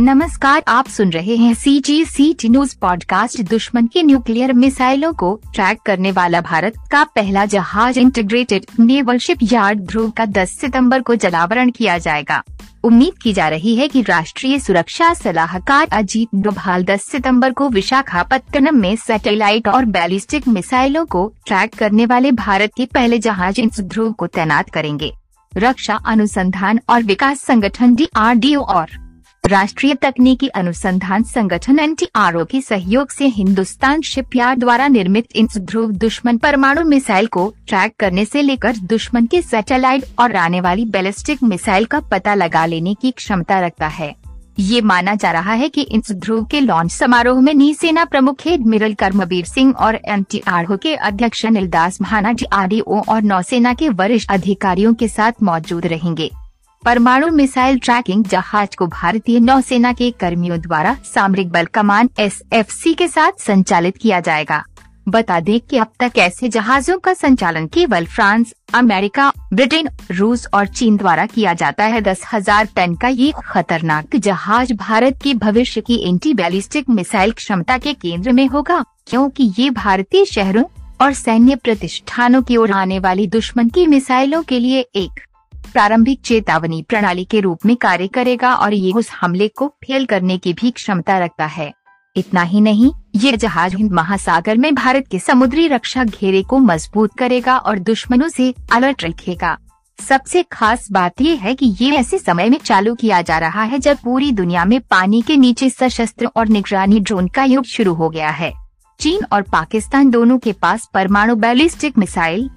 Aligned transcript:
नमस्कार, 0.00 0.62
आप 0.68 0.88
सुन 0.88 1.10
रहे 1.10 1.36
हैं 1.36 1.54
C 1.54 1.80
G 1.80 2.04
C 2.04 2.34
T 2.34 2.48
news 2.48 2.76
podcast 2.80 3.42
दुश्मन 3.42 3.86
की 3.86 4.02
न्यूक्लियर 4.02 4.52
मिसाइलों 4.52 5.12
को 5.12 5.40
ट्रैक 5.54 5.78
करने 5.86 6.12
वाला 6.12 6.40
भारत 6.40 6.72
का 6.92 7.04
पहला 7.04 7.44
जहाज़ 7.44 7.98
integrated 7.98 8.66
naval 8.80 9.18
ship 9.18 9.38
yard 9.42 9.80
Dhruv 9.80 10.10
का 10.10 10.26
10 10.26 10.48
सितंबर 10.48 11.02
को 11.02 11.14
जलावरण 11.14 11.70
किया 11.70 11.98
जाएगा। 11.98 12.42
उम्मीद 12.84 13.18
की 13.22 13.32
जा 13.32 13.48
रही 13.48 13.76
है 13.76 13.88
कि 13.88 14.02
राष्ट्रीय 14.02 14.58
सुरक्षा 14.58 15.14
सलाहकार 15.14 15.88
अजीत 15.92 16.28
डोभाल 16.34 16.84
10 16.84 17.02
सितंबर 17.02 17.52
को 17.52 17.68
विशाखापत्तनम 17.68 18.76
में 18.76 18.96
सैटेलाइट 18.96 19.68
और 19.68 19.84
बैलिस्टिक 19.84 20.48
मिसाइलों 20.48 21.06
को 21.06 21.32
ट्रैक 21.46 21.74
करने 21.74 22.06
वाले 22.06 22.32
भारत 22.32 22.70
के 22.76 22.86
पहले 22.86 23.18
जहाज़ 23.18 23.60
इंस 23.60 23.80
ध्रुव 23.80 24.12
को 24.12 24.26
तैनात 24.26 24.70
करेंगे। 24.70 25.12
रक्षा 25.56 25.94
अनुसंधान 25.94 26.80
और 26.88 27.02
विकास 27.02 27.40
संगठन 27.40 27.94
डी 27.94 28.54
और 28.54 29.07
राष्ट्रीय 29.48 29.94
तकनीकी 29.94 30.48
अनुसंधान 30.48 31.22
संगठन 31.22 31.78
एनटीआरओ 31.78 32.44
के 32.44 32.60
सहयोग 32.60 33.10
से 33.10 33.26
हिंदुस्तान 33.26 34.00
शिपयार्ड 34.00 34.60
द्वारा 34.60 34.86
निर्मित 34.88 35.26
इन 35.34 35.46
ध्रुव 35.58 35.92
दुश्मन 35.92 36.38
परमाणु 36.38 36.82
मिसाइल 36.84 37.26
को 37.26 37.52
ट्रैक 37.68 37.94
करने 38.00 38.24
से 38.24 38.42
लेकर 38.42 38.76
दुश्मन 38.84 39.26
के 39.26 39.40
सैटेलाइट 39.42 40.04
और 40.18 40.34
आने 40.36 40.60
वाली 40.60 40.84
बैलिस्टिक 40.84 41.42
मिसाइल 41.42 41.84
का 41.84 42.00
पता 42.00 42.34
लगा 42.34 42.64
लेने 42.66 42.94
की 42.94 43.10
क्षमता 43.10 43.60
रखता 43.60 43.86
है। 43.86 44.14
ये 44.58 44.80
माना 44.80 45.14
जा 45.14 45.30
रहा 45.32 45.52
है 45.52 45.68
कि 45.68 45.82
इन 45.82 46.02
ध्रुव 46.12 46.44
के 46.44 46.60
लॉन्च 46.60 46.92
समारोह 46.92 47.40
में 47.40 47.52
नी 47.54 47.72
सेना 47.74 48.04
प्रमुख 48.04 48.46
एडमिरल 48.46 48.94
कर्मवीर 48.94 49.44
सिंह 49.44 49.72
और 49.72 49.98
एनटीआरओ 50.08 50.76
के 50.76 50.94
अध्यक्ष 50.94 51.44
अनिल 51.46 51.68
दास 51.68 51.98
भाना 52.02 52.32
डी 52.32 52.80
और 52.80 53.22
नौसेना 53.22 53.74
के 53.74 53.88
वरिष्ठ 53.88 54.30
अधिकारियों 54.30 54.94
के 54.94 55.08
साथ 55.08 55.42
मौजूद 55.42 55.86
रहेंगे। 55.86 56.30
परमाणु 56.82 57.26
मिसाइल 57.28 57.78
ट्रैकिंग 57.78 58.24
जहाज़ 58.24 58.76
को 58.78 58.86
भारतीय 58.86 59.38
नौसेना 59.40 59.92
के 59.92 60.10
कर्मियों 60.10 60.60
द्वारा 60.60 60.96
सामरिक 61.04 61.50
बल 61.52 61.64
कमान 61.64 62.08
एसएफसी 62.20 62.94
के 62.94 63.08
साथ 63.08 63.40
संचालित 63.40 63.96
किया 63.96 64.20
जाएगा। 64.20 64.62
बता 65.08 65.38
दें 65.40 65.58
कि 65.60 65.76
अब 65.76 65.92
तक 66.00 66.18
ऐसे 66.18 66.48
जहाजों 66.48 66.98
का 66.98 67.14
संचालन 67.14 67.66
केवल 67.66 68.06
फ्रांस, 68.06 68.54
अमेरिका, 68.74 69.30
ब्रिटेन, 69.52 69.88
रूस 70.10 70.46
और 70.54 70.66
चीन 70.68 70.96
द्वारा 70.96 71.26
किया 71.26 71.54
जाता 71.54 71.84
है। 71.84 72.00
दस 72.00 72.22
हज़ार 72.32 72.68
टन 72.76 72.94
का 72.94 73.08
ये 73.08 73.32
खतरनाक 73.44 74.16
जहाज़ 74.18 74.72
भारत 74.76 75.20
के 75.22 75.34
भविष्य 75.36 75.80
की 75.80 76.02
एंटी 76.08 76.34
बैलिस्टिक 76.34 76.90
मिसाइल 76.90 77.32
क्षमता 77.32 77.78
के 77.78 77.94
केंद्र 77.94 78.32
में 78.32 78.46
होगा, 78.46 78.84
क्योंकि 79.06 79.52
ये 79.58 79.70
भारतीय 79.72 80.24
शहरों 80.24 80.64
और 81.02 81.12
सैन्य 81.14 81.56
प्रतिष्ठानों 81.56 82.42
की 82.42 82.56
ओर 82.56 82.72
आने 82.72 82.98
वाली 82.98 83.26
दुश्मन 83.28 83.68
की 83.68 83.86
मिसाइलों 83.86 84.42
के 84.42 84.58
लिए 84.58 84.80
एक 84.96 85.20
प्रारंभिक 85.68 86.20
चेतावनी 86.20 86.82
प्रणाली 86.82 87.24
के 87.24 87.40
रूप 87.40 87.66
में 87.66 87.76
कार्य 87.76 88.06
करेगा 88.06 88.54
और 88.54 88.74
ये 88.74 88.92
उस 88.92 89.10
हमले 89.20 89.48
को 89.48 89.68
फेल 89.84 90.06
करने 90.06 90.38
की 90.38 90.52
भी 90.52 90.70
क्षमता 90.70 91.18
रखता 91.18 91.46
है। 91.46 91.72
इतना 92.16 92.42
ही 92.42 92.60
नहीं, 92.60 92.90
ये 93.16 93.36
जहाज़ 93.36 93.76
हिंद 93.76 93.92
महासागर 93.92 94.56
में 94.56 94.74
भारत 94.74 95.08
के 95.08 95.18
समुद्री 95.18 95.66
रक्षा 95.68 96.04
घेरे 96.04 96.42
को 96.42 96.58
मज़बूत 96.58 97.16
करेगा 97.18 97.56
और 97.56 97.78
दुश्मनों 97.78 98.28
से 98.28 98.54
अलर्ट 98.72 99.04
रखेगा। 99.04 99.56
सबसे 99.98 100.42
खास 100.42 100.86
बात 100.92 101.20
ये 101.20 101.34
है 101.34 101.54
कि 101.54 101.74
ये 101.80 101.90
ऐसे 101.96 102.18
समय 102.18 102.48
में 102.48 102.58
चालू 102.58 102.94
किया 102.94 103.20
जा 103.22 103.38
रहा 103.38 103.62
है 103.62 103.78
जब 103.78 103.98
पूरी 104.04 104.30
दुनिया 104.32 104.64
में 104.64 104.80
पानी 104.80 105.22
के 105.22 105.36
नीचे 105.36 105.70
सशस्त्र 105.70 106.30
और 106.36 106.48
निगरानी 106.48 107.00
ड्रोन 107.00 107.28
का 107.28 107.44
युग 107.44 107.64
शुरू 107.64 107.94
हो 107.94 108.08
गया 108.08 108.30
है। 108.30 108.52
चीन 109.00 109.24
और 109.32 109.42
पाकिस्तान 109.42 110.10
दोनों 110.10 110.38
के 110.38 110.52
पास 110.52 110.88
परमाणु 110.94 111.34
बैलिस्टिक 111.36 111.98
मिसाइल 111.98 112.48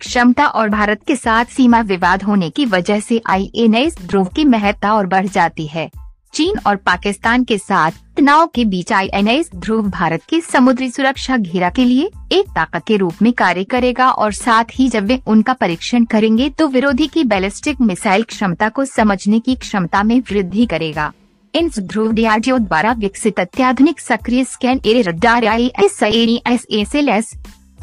क्षमता 0.00 0.46
और 0.46 0.68
भारत 0.68 1.02
के 1.06 1.16
साथ 1.16 1.44
सीमा 1.46 1.80
विवाद 1.80 2.22
होने 2.22 2.50
की 2.50 2.64
वजह 2.66 3.00
से 3.00 3.20
एस 3.28 3.96
ध्रुव 4.00 4.24
की 4.26 4.44
महत्ता 4.44 4.92
और 4.94 5.06
बढ़ 5.06 5.26
जाती 5.26 5.66
है। 5.66 5.90
चीन 6.34 6.58
और 6.66 6.76
पाकिस्तान 6.76 7.44
के 7.44 7.58
साथ 7.58 7.92
तनाव 8.16 8.46
के 8.46 8.64
बीच 8.64 8.92
I 8.92 9.08
N 9.14 9.28
S 9.28 9.50
Dhruv 9.54 9.88
Bharat 9.90 10.22
के 10.28 10.40
समुद्री 10.40 10.90
सुरक्षा 10.90 11.36
घेरा 11.36 11.70
के 11.70 11.84
लिए 11.84 12.10
एक 12.32 12.50
ताकत 12.50 12.82
के 12.86 12.96
रूप 12.96 13.22
में 13.22 13.32
कार्य 13.32 13.64
करेगा 13.64 14.10
और 14.10 14.32
साथ 14.32 14.64
ही 14.74 14.88
जब 14.88 15.06
वे 15.06 15.20
उनका 15.26 15.52
परीक्षण 15.52 16.04
करेंगे 16.04 16.48
तो 16.50 16.68
विरोधी 16.68 17.06
की 17.06 17.24
बैलिस्टिक 17.24 17.80
मिसाइल 17.80 18.22
क्षमता 18.22 18.68
को 18.68 18.84
समझने 18.84 19.40
की 19.40 19.54
क्षमता 19.54 20.02
में 20.02 20.18
वृद्धि 20.30 20.66
करेगा। 20.66 21.12
इन 21.54 21.70
ध्रुव 21.78 22.12
डीआरडीओ 22.12 22.58
द्वारा 22.58 22.92
विकसित 22.92 23.40
अत्याधुनिक 23.40 24.00
सक्रिय 24.00 24.44
scan 24.44 24.80
array 24.86 25.02
radar 25.02 25.46
I 25.46 25.70
S 25.84 26.02
S 26.02 26.94
S 26.94 27.34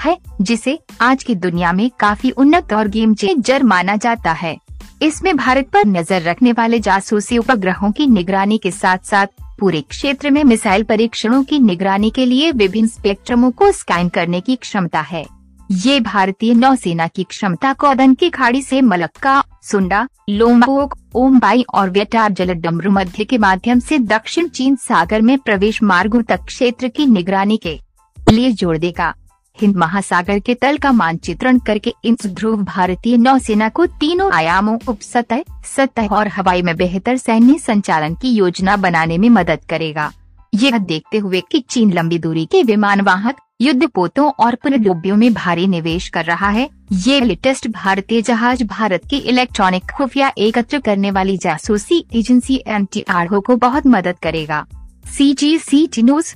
है, 0.00 0.16
जिसे 0.40 0.78
आज 1.00 1.22
की 1.24 1.34
दुनिया 1.34 1.72
में 1.72 1.90
काफ़ी 2.00 2.30
उन्नत 2.30 2.72
और 2.72 2.88
गेम 2.88 3.14
चेंजर 3.14 3.62
माना 3.62 3.96
जाता 3.96 4.32
है। 4.32 4.56
इसमें 5.02 5.36
भारत 5.36 5.68
पर 5.68 5.86
नज़र 5.86 6.22
रखने 6.22 6.52
वाले 6.52 6.80
जासूसी 6.80 7.38
उपग्रहों 7.38 7.90
की 7.92 8.06
निगरानी 8.06 8.58
के 8.58 8.70
साथ 8.70 8.98
साथ 9.04 9.26
पूरे 9.60 9.80
क्षेत्र 9.80 10.30
में 10.30 10.42
मिसाइल 10.44 10.82
परीक्षणों 10.82 11.42
की 11.44 11.58
निगरानी 11.58 12.10
के 12.10 12.26
लिए 12.26 12.50
विभिन्न 12.52 12.88
स्पेक्ट्रमों 12.88 13.50
को 13.50 13.70
स्कैन 13.72 14.08
करने 14.08 14.40
की 14.40 14.56
क्षमता 14.56 15.00
है। 15.00 15.24
ये 15.70 16.00
भारतीय 16.00 16.54
नौसेना 16.54 17.06
की 17.06 17.24
क्षमता 17.24 17.72
को 17.72 17.86
अदन 17.86 18.14
की 18.14 18.28
खाड़ी 18.30 18.62
से 18.62 18.80
मलक्का, 18.80 19.42
सुंडा 19.62 20.06
लोमबोक 20.30 20.94
ओमबाई 21.14 21.64
और 21.74 21.90
वेटार 21.90 22.32
जलडमरू 22.32 22.90
मध्य 22.90 23.24
के 23.24 23.38
माध्यम 23.38 23.78
से 23.78 23.98
दक्षिण 23.98 24.48
चीन 24.48 24.76
सागर 24.76 25.22
में 25.22 25.36
प्रवेश 25.38 25.82
मार्गों 25.82 26.22
तक 26.22 26.44
क्षेत्र 26.44 26.88
की 26.88 27.06
निगरानी 27.06 27.56
के 27.56 27.78
लिए 28.16 28.50
जोड़ 28.52 28.76
देगा। 28.78 29.12
हिंद 29.60 29.76
महासागर 29.76 30.38
के 30.38 30.54
तल 30.54 30.76
का 30.76 30.90
मानचित्रण 30.92 31.58
करके 31.58 31.92
इन 32.04 32.16
ध्रुव 32.26 32.62
भारतीय 32.64 33.16
नौसेना 33.16 33.68
को 33.68 33.86
तीनों 33.86 34.30
आयामों 34.32 34.78
उप 34.88 35.00
सतह 35.00 35.42
सतह 35.76 36.06
और 36.06 36.28
हवाई 36.28 36.62
में 36.62 36.76
बेहतर 36.76 37.16
सैन्य 37.16 37.58
संचालन 37.58 38.14
की 38.14 38.30
योजना 38.30 38.76
बनाने 38.76 39.18
में 39.18 39.28
मदद 39.30 39.64
करेगा। 39.70 40.10
यह 40.54 40.78
देखते 40.78 41.18
हुए 41.18 41.42
कि 41.52 41.60
चीन 41.60 41.92
लंबी 41.92 42.18
दूरी 42.18 42.44
के 42.46 42.62
विमान 42.62 43.00
वाहक 43.00 43.36
युद्ध 43.60 43.86
पोतों 43.86 44.30
और 44.44 44.54
पनडुब्बियों 44.54 45.16
में 45.16 45.32
भारी 45.34 45.66
निवेश 45.66 46.08
कर 46.08 46.24
रहा 46.24 46.48
है। 46.48 46.68
ये 46.92 47.20
लेटेस्ट 47.20 47.68
भारतीय 47.68 48.22
जहाज़ 48.22 48.64
भारत 48.64 49.06
की 49.10 49.16
इलेक्ट्रॉनिक 49.16 49.90
खुफिया 49.90 50.32
एकत्र 50.38 50.78
करने 50.78 51.10
वाली 51.10 51.36
जासूसी 51.36 52.04
एजेंसी 52.14 52.62
एन 52.66 52.86
को 53.40 53.56
बहुत 53.56 53.86
मदद 53.86 54.18
करेगा। 54.22 54.66
सी 55.06 55.32
जी 55.34 55.58
सी 55.58 55.86
टी 55.86 56.02
न्यूज़ 56.02 56.34